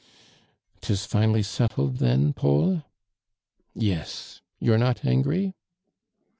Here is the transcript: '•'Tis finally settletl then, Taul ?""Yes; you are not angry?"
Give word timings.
'•'Tis 0.81 1.05
finally 1.05 1.43
settletl 1.43 1.95
then, 1.99 2.33
Taul 2.33 2.85
?""Yes; 3.91 4.41
you 4.59 4.73
are 4.73 4.77
not 4.79 5.05
angry?" 5.05 5.53